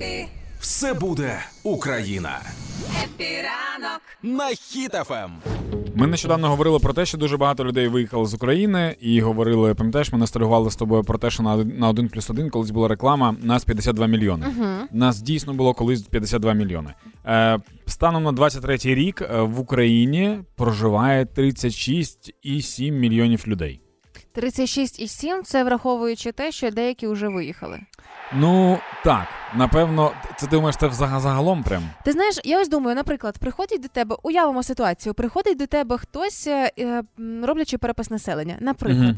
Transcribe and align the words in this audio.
Happy, 0.00 0.28
Все 0.60 0.94
буде 0.94 1.40
Україна. 1.62 2.40
Happy 3.04 3.48
ранок. 3.48 4.00
На 4.22 4.48
Хіт 4.48 4.95
FM. 4.95 5.30
Ми 5.94 6.06
нещодавно 6.06 6.48
говорили 6.48 6.78
про 6.78 6.92
те, 6.92 7.06
що 7.06 7.18
дуже 7.18 7.36
багато 7.36 7.64
людей 7.64 7.88
виїхали 7.88 8.26
з 8.26 8.34
України, 8.34 8.96
і 9.00 9.20
говорили, 9.20 9.74
пам'ятаєш, 9.74 10.12
ми 10.12 10.18
ностальгували 10.18 10.70
з 10.70 10.76
тобою 10.76 11.04
про 11.04 11.18
те, 11.18 11.30
що 11.30 11.42
на 11.42 11.56
на 11.56 11.88
1 11.88 12.08
плюс 12.08 12.30
1, 12.30 12.50
колись 12.50 12.70
була 12.70 12.88
реклама, 12.88 13.36
нас 13.42 13.64
52 13.64 14.06
мільйони. 14.06 14.46
Нас 14.92 15.20
дійсно 15.22 15.54
було 15.54 15.74
колись 15.74 16.02
52 16.02 16.52
мільйони. 16.52 16.94
Е, 17.26 17.58
станом 17.86 18.22
на 18.22 18.32
23-й 18.32 18.94
рік 18.94 19.22
е, 19.22 19.40
в 19.42 19.60
Україні 19.60 20.38
проживає 20.56 21.24
36,7 21.24 22.90
мільйонів 22.90 23.44
людей. 23.48 23.80
36,7– 24.36 25.42
це 25.44 25.64
враховуючи 25.64 26.32
те, 26.32 26.52
що 26.52 26.70
деякі 26.70 27.06
вже 27.06 27.28
виїхали. 27.28 27.80
Ну 28.34 28.78
так, 29.04 29.26
напевно, 29.54 30.12
ти 30.40 30.46
думаєш, 30.46 30.76
це 30.76 30.90
загалом 30.92 31.62
прям. 31.62 31.82
Ти 32.04 32.12
знаєш, 32.12 32.40
я 32.44 32.60
ось 32.60 32.68
думаю, 32.68 32.96
наприклад, 32.96 33.38
приходять 33.38 33.80
до 33.80 33.88
тебе, 33.88 34.16
уявимо 34.22 34.62
ситуацію, 34.62 35.14
приходить 35.14 35.58
до 35.58 35.66
тебе 35.66 35.98
хтось, 35.98 36.46
е, 36.46 36.72
е, 36.78 37.02
роблячи 37.42 37.78
перепис 37.78 38.10
населення. 38.10 38.56
Наприклад, 38.60 39.02
Мгм. 39.04 39.16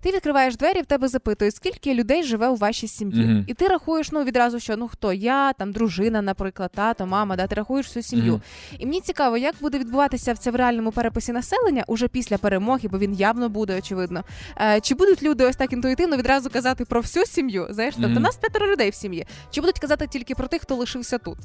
ти 0.00 0.10
відкриваєш 0.10 0.56
двері, 0.56 0.82
в 0.82 0.86
тебе 0.86 1.08
запитують, 1.08 1.54
скільки 1.54 1.94
людей 1.94 2.22
живе 2.22 2.48
у 2.48 2.54
вашій 2.54 2.88
сім'ї. 2.88 3.24
Мгм. 3.24 3.44
І 3.48 3.54
ти 3.54 3.68
рахуєш, 3.68 4.12
ну 4.12 4.24
відразу 4.24 4.60
що 4.60 4.76
ну 4.76 4.88
хто 4.88 5.12
я, 5.12 5.52
там 5.52 5.72
дружина, 5.72 6.22
наприклад, 6.22 6.70
тато, 6.74 7.06
мама, 7.06 7.36
да, 7.36 7.46
ти 7.46 7.54
рахуєш 7.54 7.86
всю 7.86 8.02
сім'ю. 8.02 8.32
Мгм. 8.32 8.42
І 8.78 8.86
мені 8.86 9.00
цікаво, 9.00 9.36
як 9.36 9.54
буде 9.60 9.78
відбуватися 9.78 10.34
це 10.34 10.50
в 10.50 10.56
реальному 10.56 10.92
переписі 10.92 11.32
населення 11.32 11.84
уже 11.86 12.08
після 12.08 12.38
перемоги, 12.38 12.88
бо 12.88 12.98
він 12.98 13.14
явно 13.14 13.48
буде, 13.48 13.78
очевидно. 13.78 14.24
Е, 14.60 14.80
чи 14.80 14.94
будуть 14.94 15.22
люди 15.22 15.44
ось 15.44 15.56
так 15.56 15.72
інтуїтивно 15.72 16.16
відразу 16.16 16.50
казати 16.50 16.84
про 16.84 17.00
всю 17.00 17.26
сім'ю? 17.26 17.66
Знаєш, 17.70 17.94
тобто 18.02 18.20
нас 18.20 18.36
п'ятеро 18.36 18.66
людей 18.66 18.90
в 18.90 18.94
сім'ї. 18.94 19.26
Чи 19.50 19.60
будуть 19.70 19.80
казати 19.80 20.06
тільки 20.06 20.34
про 20.34 20.48
тих, 20.48 20.62
хто 20.62 20.74
лишився 20.74 21.18
тут? 21.18 21.38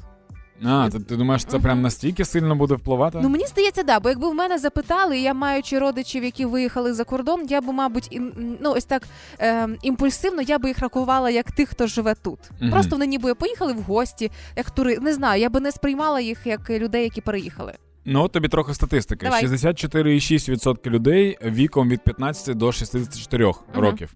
А, 0.64 0.88
ти, 0.92 1.00
ти 1.00 1.16
думаєш, 1.16 1.44
це 1.44 1.58
прям 1.58 1.82
настільки 1.82 2.24
сильно 2.24 2.56
буде 2.56 2.74
впливати? 2.74 3.18
Ну 3.22 3.28
мені 3.28 3.46
здається, 3.46 3.82
да, 3.82 4.00
бо 4.00 4.08
якби 4.08 4.28
в 4.28 4.34
мене 4.34 4.58
запитали, 4.58 5.18
і 5.18 5.22
я 5.22 5.34
маючи 5.34 5.78
родичів, 5.78 6.24
які 6.24 6.44
виїхали 6.44 6.94
за 6.94 7.04
кордон, 7.04 7.46
я 7.48 7.60
б, 7.60 7.64
мабуть, 7.64 8.08
ін, 8.10 8.56
ну 8.60 8.72
ось 8.72 8.84
так 8.84 9.02
е, 9.40 9.68
імпульсивно 9.82 10.42
я 10.42 10.58
би 10.58 10.68
їх 10.68 10.78
рахувала 10.78 11.30
як 11.30 11.52
тих, 11.52 11.68
хто 11.68 11.86
живе 11.86 12.14
тут. 12.14 12.38
Угу. 12.62 12.70
Просто 12.70 12.90
вони 12.90 13.06
ніби 13.06 13.34
поїхали 13.34 13.72
в 13.72 13.82
гості, 13.82 14.30
як 14.56 14.70
тури. 14.70 14.98
Не 14.98 15.14
знаю, 15.14 15.40
я 15.40 15.48
би 15.50 15.60
не 15.60 15.72
сприймала 15.72 16.20
їх 16.20 16.38
як 16.44 16.70
людей, 16.70 17.04
які 17.04 17.20
переїхали. 17.20 17.72
Ну, 18.06 18.22
от 18.22 18.32
тобі 18.32 18.48
трохи 18.48 18.74
статистики. 18.74 19.26
Давай. 19.26 19.44
64,6% 19.46 20.90
людей 20.90 21.38
віком 21.44 21.88
від 21.88 22.04
15 22.04 22.56
до 22.56 22.72
64 22.72 23.44
Мгм, 23.46 23.54
років. 23.74 24.14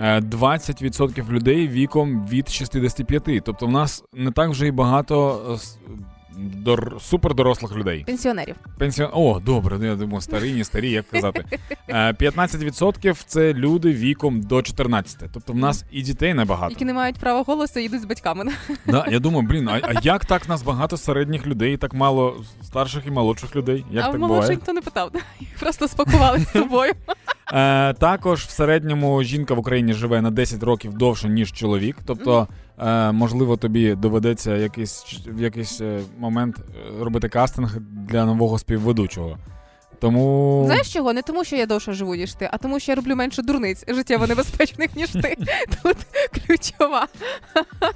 Е, 0.00 0.20
20% 0.20 1.30
людей 1.30 1.68
віком 1.68 2.26
від 2.26 2.48
65. 2.48 3.40
Тобто 3.44 3.66
в 3.66 3.70
нас 3.70 4.04
не 4.12 4.30
так 4.30 4.50
вже 4.50 4.66
і 4.66 4.70
багато 4.70 5.40
е, 5.54 5.58
дор... 6.36 6.96
супердорослих 7.00 7.76
людей. 7.76 8.04
Пенсіонерів. 8.04 8.56
Пенсіон... 8.78 9.10
О, 9.12 9.40
добре, 9.40 9.78
ну, 9.78 9.86
я 9.86 9.96
думаю, 9.96 10.20
старі, 10.20 10.52
не 10.52 10.64
старі, 10.64 10.90
як 10.90 11.08
казати. 11.08 11.44
Е, 11.88 12.12
15% 12.12 13.22
це 13.26 13.54
люди 13.54 13.92
віком 13.92 14.40
до 14.40 14.62
14. 14.62 15.30
Тобто 15.32 15.52
в 15.52 15.56
нас 15.56 15.84
і 15.90 16.02
дітей 16.02 16.34
небагато. 16.34 16.70
які 16.70 16.84
не 16.84 16.94
мають 16.94 17.16
права 17.16 17.42
голосу 17.42 17.80
і 17.80 17.84
йдуть 17.84 18.00
з 18.02 18.04
батьками. 18.04 18.52
Да, 18.86 19.06
я 19.10 19.18
думаю, 19.18 19.46
блін, 19.46 19.68
а, 19.68 19.80
а 19.82 19.92
як 20.02 20.24
так 20.24 20.48
нас 20.48 20.62
багато 20.62 20.96
середніх 20.96 21.46
людей, 21.46 21.76
так 21.76 21.94
мало 21.94 22.44
старших 22.62 23.06
і 23.06 23.10
молодших 23.10 23.56
людей? 23.56 23.84
Як 23.90 24.04
а 24.04 24.10
так 24.10 24.20
буває? 24.20 24.32
молодших 24.32 24.56
ніхто 24.56 24.72
не 24.72 24.80
питав. 24.80 25.10
Їх 25.40 25.56
просто 25.58 25.88
спакували 25.88 26.38
з 26.38 26.52
собою. 26.52 26.92
Е, 27.52 27.92
також 27.92 28.44
в 28.44 28.50
середньому 28.50 29.22
жінка 29.22 29.54
в 29.54 29.58
Україні 29.58 29.92
живе 29.92 30.20
на 30.20 30.30
10 30.30 30.62
років 30.62 30.94
довше, 30.94 31.28
ніж 31.28 31.52
чоловік. 31.52 31.96
Тобто, 32.06 32.48
е, 32.78 33.12
можливо, 33.12 33.56
тобі 33.56 33.94
доведеться 33.94 34.56
якийсь, 34.56 35.22
в 35.26 35.40
якийсь 35.42 35.80
е, 35.80 36.00
момент 36.18 36.56
е, 36.58 37.04
робити 37.04 37.28
кастинг 37.28 37.78
для 37.80 38.26
нового 38.26 38.58
співведучого. 38.58 39.38
Тому 40.00 40.62
Знаєш 40.66 40.92
чого? 40.92 41.12
Не 41.12 41.22
тому, 41.22 41.44
що 41.44 41.56
я 41.56 41.66
довше 41.66 41.92
живу, 41.92 42.14
ніж 42.14 42.34
ти, 42.34 42.48
а 42.52 42.58
тому, 42.58 42.80
що 42.80 42.92
я 42.92 42.96
роблю 42.96 43.16
менше 43.16 43.42
дурниць 43.42 43.84
життєво 43.88 44.26
небезпечних, 44.26 44.96
ніж 44.96 45.08
ти. 45.10 45.36
Тут 45.82 45.96
ключова. 46.46 47.06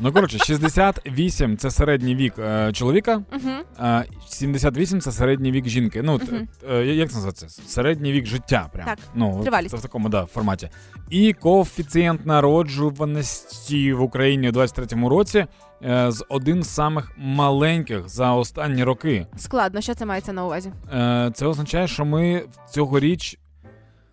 ну 0.01 0.13
коротше, 0.13 0.39
68 0.39 1.57
це 1.57 1.71
середній 1.71 2.15
вік 2.17 2.35
е, 2.39 2.73
чоловіка, 2.73 3.23
Угу. 3.33 3.51
е, 3.89 4.05
78 4.29 5.01
це 5.01 5.13
середній 5.13 5.53
вік 5.53 5.67
жінки. 5.69 6.03
Ну, 6.03 6.21
Мгм. 6.29 6.49
е, 6.71 6.85
як 6.87 7.09
це 7.09 7.15
називається? 7.15 7.49
Середній 7.49 8.13
вік 8.13 8.27
життя. 8.27 8.69
Прям. 8.73 8.87
Так, 8.87 8.99
Ну, 9.15 9.41
тривалість. 9.43 9.71
Це 9.71 9.77
в 9.77 9.83
такому 9.83 10.09
да, 10.09 10.27
форматі. 10.27 10.69
І 11.11 11.33
коефіцієнт 11.33 12.27
народжуваності 12.27 13.93
в 13.93 14.03
Україні 14.03 14.49
у 14.49 14.53
23-му 14.53 15.09
році 15.09 15.47
з 15.83 16.25
один 16.29 16.63
з 16.63 16.69
самих 16.69 17.13
маленьких 17.17 18.09
за 18.09 18.33
останні 18.33 18.85
роки. 18.85 19.27
Складно, 19.37 19.81
що 19.81 19.95
це 19.95 20.07
мається 20.07 20.33
на 20.33 20.45
увазі? 20.45 20.73
Е, 20.95 21.31
це 21.35 21.47
означає, 21.47 21.89
що 21.89 22.05
ми 22.05 22.45
цьогоріч 22.71 23.39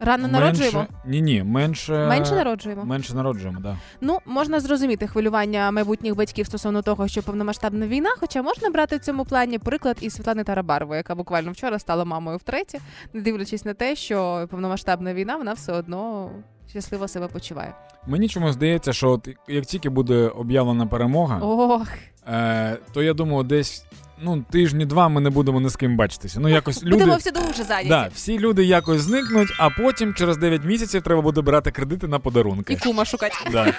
Рано 0.04 0.28
народжуємо. 0.28 0.88
Ні, 1.06 1.22
ні, 1.22 1.44
менше 1.44 2.08
Менше 2.08 2.36
народжуємо. 2.36 2.86
Менше 2.86 3.14
народжуємо, 3.14 3.60
да. 3.60 3.78
Ну, 4.02 4.20
можна 4.26 4.60
зрозуміти 4.60 5.08
хвилювання 5.08 5.72
майбутніх 5.72 6.16
батьків 6.16 6.46
стосовно 6.46 6.82
того, 6.82 7.08
що 7.08 7.24
повномасштабна 7.24 7.88
війна. 7.88 8.10
Хоча 8.20 8.42
можна 8.42 8.70
брати 8.70 8.96
в 8.98 9.00
цьому 9.00 9.26
плані 9.26 9.60
приклад 9.60 9.98
із 10.02 10.14
Світлани 10.14 10.44
Тарабарової, 10.44 10.98
яка 10.98 11.16
буквально 11.16 11.52
вчора 11.52 11.80
стала 11.80 12.06
мамою 12.06 12.38
втретє, 12.38 12.80
не 13.14 13.22
дивлячись 13.22 13.66
на 13.66 13.74
те, 13.74 13.96
що 13.96 14.48
повномасштабна 14.52 15.14
війна, 15.14 15.36
вона 15.36 15.54
все 15.54 15.74
одно 15.74 16.30
щасливо 16.72 17.08
себе 17.08 17.28
почуває. 17.28 17.74
Мені 18.08 18.30
чомусь 18.30 18.54
здається, 18.54 18.94
що 18.94 19.10
от 19.10 19.30
як 19.48 19.66
тільки 19.66 19.90
буде 19.90 20.28
об'явлена 20.28 20.88
перемога, 20.88 21.40
Ох, 21.40 21.88
е, 22.28 22.78
то 22.94 23.04
я 23.04 23.14
думаю, 23.14 23.44
десь 23.44 23.86
ну 24.22 24.46
тижні 24.52 24.86
два 24.86 25.08
ми 25.08 25.22
не 25.22 25.30
будемо 25.30 25.62
ні 25.62 25.70
з 25.70 25.76
ким 25.76 25.98
бачитися. 25.98 26.40
Ну 26.40 26.50
якось 26.50 26.84
люди. 26.84 26.96
будемо 26.96 27.16
всі 27.16 27.32
дуже 27.32 27.64
зайняті. 27.64 27.90
Да, 27.90 28.10
всі 28.14 28.40
люди 28.40 28.66
якось 28.66 29.02
зникнуть, 29.02 29.50
а 29.58 29.70
потім 29.70 30.14
через 30.14 30.38
9 30.38 30.66
місяців 30.66 31.02
треба 31.02 31.22
буде 31.22 31.42
брати 31.42 31.72
кредити 31.72 32.08
на 32.08 32.20
подарунки. 32.20 32.74
І 32.74 32.78
кума 32.78 33.06
шукати. 33.06 33.36
Да. 33.52 33.74